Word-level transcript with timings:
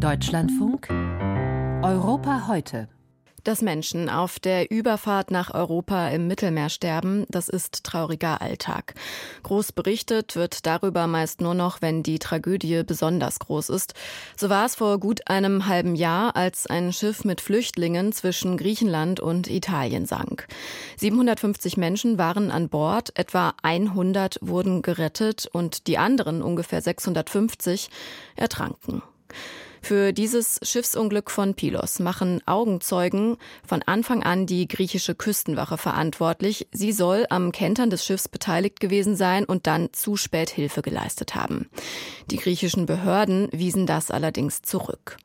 Deutschlandfunk 0.00 0.88
Europa 1.82 2.46
heute. 2.48 2.88
Dass 3.44 3.60
Menschen 3.60 4.08
auf 4.08 4.40
der 4.40 4.70
Überfahrt 4.70 5.30
nach 5.30 5.52
Europa 5.52 6.08
im 6.08 6.26
Mittelmeer 6.26 6.70
sterben, 6.70 7.26
das 7.28 7.50
ist 7.50 7.84
trauriger 7.84 8.40
Alltag. 8.40 8.94
Groß 9.42 9.72
berichtet 9.72 10.36
wird 10.36 10.64
darüber 10.64 11.06
meist 11.06 11.42
nur 11.42 11.52
noch, 11.52 11.82
wenn 11.82 12.02
die 12.02 12.18
Tragödie 12.18 12.82
besonders 12.82 13.40
groß 13.40 13.68
ist. 13.68 13.92
So 14.38 14.48
war 14.48 14.64
es 14.64 14.74
vor 14.74 14.98
gut 14.98 15.28
einem 15.28 15.66
halben 15.66 15.94
Jahr, 15.94 16.34
als 16.34 16.66
ein 16.66 16.94
Schiff 16.94 17.26
mit 17.26 17.42
Flüchtlingen 17.42 18.12
zwischen 18.12 18.56
Griechenland 18.56 19.20
und 19.20 19.50
Italien 19.50 20.06
sank. 20.06 20.48
750 20.96 21.76
Menschen 21.76 22.16
waren 22.16 22.50
an 22.50 22.70
Bord, 22.70 23.12
etwa 23.18 23.52
100 23.62 24.38
wurden 24.40 24.80
gerettet 24.80 25.46
und 25.52 25.86
die 25.88 25.98
anderen 25.98 26.40
ungefähr 26.40 26.80
650 26.80 27.90
ertranken. 28.34 29.02
Für 29.82 30.12
dieses 30.12 30.60
Schiffsunglück 30.62 31.30
von 31.30 31.54
Pylos 31.54 31.98
machen 31.98 32.40
Augenzeugen 32.46 33.36
von 33.66 33.82
Anfang 33.82 34.22
an 34.22 34.46
die 34.46 34.68
griechische 34.68 35.14
Küstenwache 35.14 35.78
verantwortlich. 35.78 36.68
Sie 36.72 36.92
soll 36.92 37.26
am 37.30 37.50
Kentern 37.50 37.90
des 37.90 38.04
Schiffs 38.04 38.28
beteiligt 38.28 38.80
gewesen 38.80 39.16
sein 39.16 39.44
und 39.44 39.66
dann 39.66 39.92
zu 39.92 40.16
spät 40.16 40.50
Hilfe 40.50 40.82
geleistet 40.82 41.34
haben. 41.34 41.68
Die 42.30 42.36
griechischen 42.36 42.86
Behörden 42.86 43.48
wiesen 43.52 43.86
das 43.86 44.10
allerdings 44.10 44.62
zurück. 44.62 45.16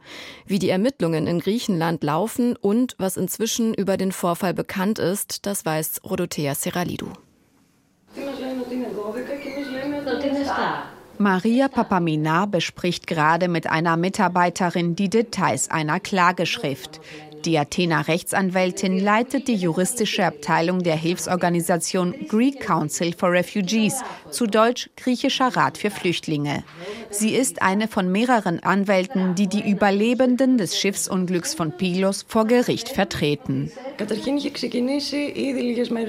Wie 0.46 0.60
die 0.60 0.70
Ermittlungen 0.70 1.28
in 1.28 1.40
Griechenland 1.40 2.04
laufen 2.04 2.56
und 2.56 2.96
was 2.98 3.18
inzwischen 3.18 3.74
über 3.74 3.98
den 3.98 4.12
Vorfall 4.12 4.54
bekannt 4.54 5.00
ist, 5.00 5.46
das 5.46 5.66
weiß 5.66 6.02
Rodothea 6.04 6.56
Seralidou. 6.56 7.12
Maria 11.18 11.70
Papamina 11.70 12.46
bespricht 12.46 13.08
gerade 13.08 13.48
mit 13.48 13.68
einer 13.68 13.96
Mitarbeiterin 13.96 14.96
die 14.96 15.10
Details 15.10 15.72
einer 15.72 16.00
Klageschrift. 16.02 17.00
Die 17.46 17.58
Athener 17.58 18.08
Rechtsanwältin 18.08 19.00
leitet 19.00 19.48
die 19.48 19.56
juristische 19.56 20.26
Abteilung 20.26 20.82
der 20.84 20.96
Hilfsorganisation 20.96 22.16
Greek 22.28 22.60
Council 22.60 23.14
for 23.14 23.32
Refugees, 23.32 24.04
zu 24.32 24.48
Deutsch 24.48 24.90
Griechischer 24.98 25.56
Rat 25.56 25.78
für 25.78 25.92
Flüchtlinge. 25.92 26.64
Sie 27.18 27.34
ist 27.34 27.62
eine 27.62 27.88
von 27.88 28.12
mehreren 28.12 28.62
Anwälten, 28.62 29.36
die 29.36 29.48
die 29.48 29.70
Überlebenden 29.70 30.58
des 30.58 30.78
Schiffsunglücks 30.78 31.54
von 31.54 31.72
Pylos 31.72 32.26
vor 32.28 32.46
Gericht 32.46 32.90
vertreten. 32.90 33.72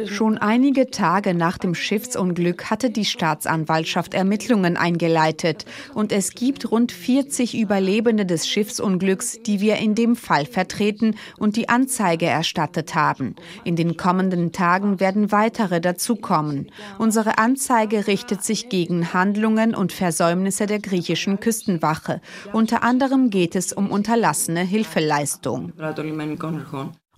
Schon 0.07 0.39
einige 0.39 0.91
Tage 0.91 1.35
nach 1.35 1.59
dem 1.59 1.75
Schiffsunglück 1.77 2.71
hatte 2.71 2.91
die 2.91 3.05
Staatsanwaltschaft 3.05 4.15
Ermittlungen 4.15 4.77
eingeleitet 4.77 5.65
und 5.95 6.11
es 6.11 6.31
gibt 6.35 6.73
rund 6.73 6.91
40 6.91 7.57
Überlebende 7.57 8.27
des 8.27 8.49
Schiffsunglücks, 8.49 9.39
die 9.43 9.61
wir 9.61 9.77
in 9.77 9.95
dem 9.95 10.17
Fall 10.17 10.47
vertreten 10.47 11.15
und 11.39 11.55
die 11.55 11.69
Anzeige 11.69 12.27
erstattet 12.27 12.97
haben. 12.97 13.37
In 13.63 13.77
den 13.77 13.97
kommenden 13.97 14.51
Tagen 14.51 14.99
werden 14.99 15.31
weitere 15.31 15.81
dazukommen. 15.81 16.73
Unsere 16.99 17.39
Anzeige 17.39 18.09
richtet 18.09 18.43
sich 18.43 18.69
gegen 18.69 19.13
Handlungen 19.13 19.77
und 19.77 19.93
Versäumnisse 19.93 20.67
der 20.67 20.81
griechischen 20.97 21.41
Küstenwache. 21.41 22.23
Unter 22.53 22.83
anderem 22.83 23.29
geht 23.29 23.55
es 23.55 23.73
um 23.73 23.91
unterlassene 23.91 24.63
Hilfeleistung. 24.63 25.73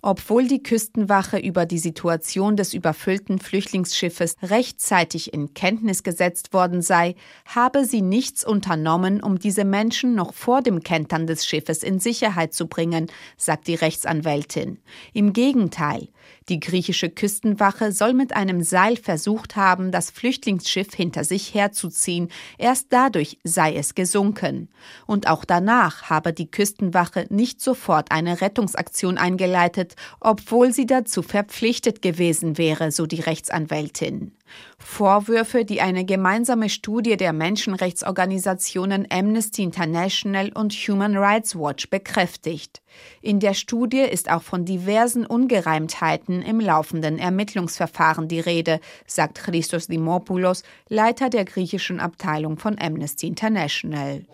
Obwohl 0.01 0.47
die 0.47 0.63
Küstenwache 0.63 1.39
über 1.39 1.67
die 1.67 1.79
Situation 1.79 2.57
des 2.57 2.73
überfüllten 2.73 3.41
Flüchtlingsschiffes 3.41 4.37
rechtzeitig 4.43 5.33
in 5.33 5.55
Kenntnis 5.55 6.05
gesetzt 6.05 6.53
worden 6.53 6.83
sei, 6.83 7.17
habe 7.47 7.85
sie 7.85 8.01
nichts 8.01 8.45
unternommen, 8.45 9.21
um 9.21 9.39
diese 9.39 9.65
Menschen 9.65 10.15
noch 10.15 10.35
vor 10.35 10.63
dem 10.63 10.83
Kentern 10.83 11.27
des 11.27 11.47
Schiffes 11.47 11.83
in 11.83 11.99
Sicherheit 11.99 12.55
zu 12.55 12.69
bringen, 12.69 13.09
sagt 13.37 13.67
die 13.67 13.75
Rechtsanwältin. 13.75 14.79
Im 15.13 15.33
Gegenteil, 15.33 16.09
die 16.49 16.61
griechische 16.61 17.11
Küstenwache 17.11 17.93
soll 17.93 18.15
mit 18.15 18.35
einem 18.35 18.63
Seil 18.63 18.97
versucht 18.97 19.57
haben, 19.57 19.93
das 19.93 20.11
Flüchtlingsschiff 20.11 20.95
hinter 20.95 21.25
sich 21.25 21.55
herzuziehen. 21.55 22.29
Erst 22.57 22.87
dadurch 22.91 23.39
sei 23.45 23.75
es 23.75 23.95
gesunken. 23.95 24.69
Und 25.07 25.29
auch 25.29 25.45
danach 25.45 26.05
habe 26.05 26.33
die 26.33 26.51
Küstenwache 26.51 27.27
nicht 27.31 27.61
sofort 27.61 28.11
eine 28.11 28.41
Rettungsaktion 28.41 29.19
eingeleitet, 29.19 29.95
obwohl 30.21 30.73
sie 30.73 30.87
dazu 30.87 31.23
verpflichtet 31.23 32.03
gewesen 32.03 32.59
wäre, 32.59 32.93
so 32.93 33.07
die 33.07 33.21
Rechtsanwältin. 33.21 34.33
Vorwürfe, 34.79 35.65
die 35.65 35.81
eine 35.81 36.05
gemeinsame 36.05 36.69
Studie 36.69 37.17
der 37.17 37.33
Menschenrechtsorganisationen 37.33 39.07
Amnesty 39.11 39.63
International 39.63 40.51
und 40.55 40.73
Human 40.73 41.17
Rights 41.17 41.57
Watch 41.57 41.91
bekräftigt. 41.91 42.81
In 43.21 43.41
der 43.41 43.55
Studie 43.55 44.01
ist 44.01 44.31
auch 44.31 44.43
von 44.43 44.65
diversen 44.65 45.27
Ungereimtheiten 45.27 46.43
im 46.43 46.61
laufenden 46.61 47.19
Ermittlungsverfahren 47.19 48.29
die 48.29 48.41
Rede, 48.41 48.81
sagt 49.07 49.39
Christos 49.39 49.89
Dimopoulos, 49.89 50.63
Leiter 50.89 51.29
der 51.31 51.45
griechischen 51.45 52.01
Abteilung 52.01 52.59
von 52.59 52.79
Amnesty 52.79 53.27
International. 53.27 54.25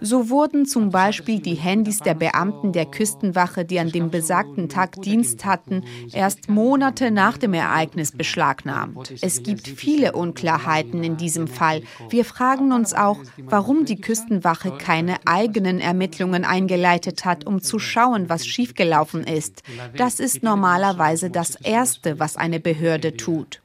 So 0.00 0.30
wurden 0.30 0.66
zum 0.66 0.90
Beispiel 0.90 1.40
die 1.40 1.54
Handys 1.54 2.00
der 2.00 2.14
Beamten 2.14 2.72
der 2.72 2.86
Küstenwache, 2.86 3.64
die 3.64 3.78
an 3.78 3.90
dem 3.90 4.10
besagten 4.10 4.68
Tag 4.68 5.00
Dienst 5.02 5.44
hatten, 5.44 5.84
erst 6.12 6.48
Monate 6.48 7.10
nach 7.10 7.38
dem 7.38 7.54
Ereignis 7.54 8.12
beschlagnahmt. 8.12 8.87
Es 9.20 9.42
gibt 9.42 9.66
viele 9.68 10.12
Unklarheiten 10.12 11.02
in 11.04 11.16
diesem 11.16 11.48
Fall. 11.48 11.82
Wir 12.10 12.24
fragen 12.24 12.72
uns 12.72 12.94
auch, 12.94 13.18
warum 13.38 13.84
die 13.84 14.00
Küstenwache 14.00 14.72
keine 14.78 15.16
eigenen 15.26 15.80
Ermittlungen 15.80 16.44
eingeleitet 16.44 17.24
hat, 17.24 17.46
um 17.46 17.60
zu 17.62 17.78
schauen, 17.78 18.28
was 18.28 18.46
schiefgelaufen 18.46 19.24
ist. 19.24 19.62
Das 19.96 20.20
ist 20.20 20.42
normalerweise 20.42 21.30
das 21.30 21.56
Erste, 21.56 22.18
was 22.18 22.36
eine 22.36 22.60
Behörde 22.60 23.16
tut. 23.16 23.60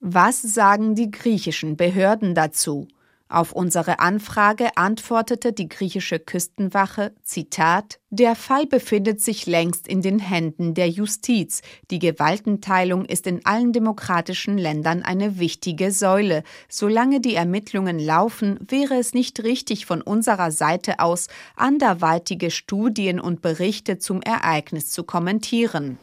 Was 0.00 0.42
sagen 0.42 0.94
die 0.94 1.10
griechischen 1.10 1.76
Behörden 1.76 2.34
dazu? 2.34 2.88
Auf 3.28 3.52
unsere 3.52 4.00
Anfrage 4.00 4.76
antwortete 4.76 5.52
die 5.52 5.68
griechische 5.68 6.18
Küstenwache, 6.18 7.14
Zitat, 7.22 7.98
der 8.14 8.36
Fall 8.36 8.66
befindet 8.66 9.20
sich 9.20 9.46
längst 9.46 9.88
in 9.88 10.00
den 10.00 10.20
Händen 10.20 10.74
der 10.74 10.88
Justiz. 10.88 11.62
Die 11.90 11.98
Gewaltenteilung 11.98 13.04
ist 13.04 13.26
in 13.26 13.44
allen 13.44 13.72
demokratischen 13.72 14.56
Ländern 14.56 15.02
eine 15.02 15.40
wichtige 15.40 15.90
Säule. 15.90 16.44
Solange 16.68 17.20
die 17.20 17.34
Ermittlungen 17.34 17.98
laufen, 17.98 18.58
wäre 18.68 18.94
es 18.94 19.14
nicht 19.14 19.42
richtig 19.42 19.86
von 19.86 20.00
unserer 20.00 20.52
Seite 20.52 21.00
aus, 21.00 21.26
anderweitige 21.56 22.52
Studien 22.52 23.18
und 23.18 23.42
Berichte 23.42 23.98
zum 23.98 24.22
Ereignis 24.22 24.90
zu 24.90 25.02
kommentieren. 25.02 25.98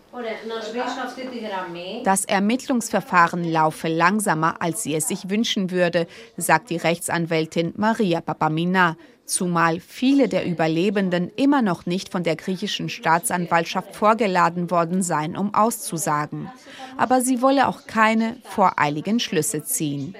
Das 2.03 2.25
Ermittlungsverfahren 2.25 3.49
laufe 3.49 3.87
langsamer, 3.87 4.61
als 4.61 4.83
sie 4.83 4.95
es 4.95 5.07
sich 5.07 5.29
wünschen 5.29 5.71
würde, 5.71 6.07
sagt 6.35 6.69
die 6.69 6.77
Rechtsanwältin 6.77 7.73
Maria 7.77 8.19
Papamina 8.19 8.97
zumal 9.31 9.79
viele 9.79 10.27
der 10.27 10.45
Überlebenden 10.45 11.31
immer 11.35 11.61
noch 11.61 11.85
nicht 11.85 12.09
von 12.09 12.23
der 12.23 12.35
griechischen 12.35 12.89
Staatsanwaltschaft 12.89 13.95
vorgeladen 13.95 14.69
worden 14.69 15.01
seien, 15.01 15.37
um 15.37 15.53
auszusagen. 15.53 16.51
Aber 16.97 17.21
sie 17.21 17.41
wolle 17.41 17.67
auch 17.67 17.87
keine 17.87 18.37
voreiligen 18.43 19.19
Schlüsse 19.19 19.63
ziehen. 19.63 20.15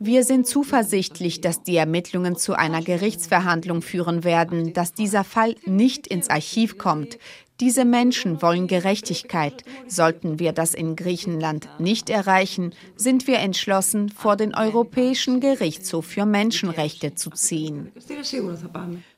Wir 0.00 0.24
sind 0.24 0.46
zuversichtlich, 0.46 1.40
dass 1.40 1.62
die 1.62 1.76
Ermittlungen 1.76 2.36
zu 2.36 2.54
einer 2.54 2.82
Gerichtsverhandlung 2.82 3.80
führen 3.80 4.24
werden, 4.24 4.72
dass 4.72 4.92
dieser 4.92 5.22
Fall 5.22 5.54
nicht 5.66 6.08
ins 6.08 6.28
Archiv 6.28 6.78
kommt, 6.78 7.18
diese 7.60 7.84
Menschen 7.84 8.42
wollen 8.42 8.66
Gerechtigkeit. 8.66 9.62
Sollten 9.86 10.38
wir 10.38 10.52
das 10.52 10.74
in 10.74 10.96
Griechenland 10.96 11.68
nicht 11.78 12.10
erreichen, 12.10 12.74
sind 12.96 13.26
wir 13.26 13.38
entschlossen, 13.38 14.08
vor 14.08 14.36
den 14.36 14.54
Europäischen 14.54 15.40
Gerichtshof 15.40 16.06
für 16.06 16.26
Menschenrechte 16.26 17.14
zu 17.14 17.30
ziehen. 17.30 17.92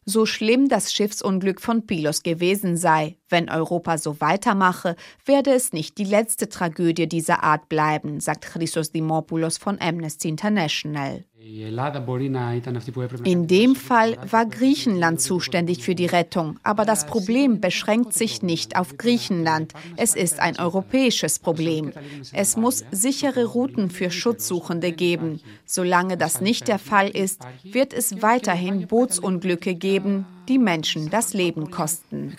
So 0.04 0.26
schlimm 0.26 0.68
das 0.68 0.92
Schiffsunglück 0.92 1.60
von 1.60 1.86
Pylos 1.86 2.22
gewesen 2.22 2.76
sei, 2.76 3.16
wenn 3.28 3.50
Europa 3.50 3.98
so 3.98 4.20
weitermache, 4.20 4.96
werde 5.24 5.52
es 5.52 5.72
nicht 5.72 5.98
die 5.98 6.04
letzte 6.04 6.48
Tragödie 6.48 7.08
dieser 7.08 7.42
Art 7.42 7.68
bleiben, 7.68 8.20
sagt 8.20 8.44
Christos 8.44 8.92
Dimopoulos 8.92 9.58
von 9.58 9.80
Amnesty 9.80 10.28
International. 10.28 11.24
In 13.24 13.46
dem 13.46 13.76
Fall 13.76 14.16
war 14.30 14.46
Griechenland 14.46 15.20
zuständig 15.20 15.84
für 15.84 15.94
die 15.94 16.06
Rettung, 16.06 16.58
aber 16.64 16.84
das 16.84 17.06
Problem 17.06 17.60
beschränkt 17.60 18.14
sich 18.14 18.42
nicht 18.42 18.76
auf 18.76 18.96
Griechenland. 18.96 19.72
Es 19.96 20.16
ist 20.16 20.40
ein 20.40 20.58
europäisches 20.58 21.38
Problem. 21.38 21.92
Es 22.32 22.56
muss 22.56 22.84
sichere 22.90 23.44
Routen 23.44 23.90
für 23.90 24.10
Schutzsuchende 24.10 24.90
geben. 24.90 25.40
Solange 25.64 26.16
das 26.16 26.40
nicht 26.40 26.66
der 26.66 26.80
Fall 26.80 27.08
ist, 27.08 27.42
wird 27.62 27.92
es 27.92 28.22
weiterhin 28.22 28.88
Bootsunglücke 28.88 29.76
geben, 29.76 30.26
die 30.48 30.58
Menschen 30.58 31.10
das 31.10 31.32
Leben 31.32 31.70
kosten. 31.70 32.34